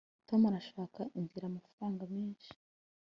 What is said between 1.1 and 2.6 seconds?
inzira amafaranga menshi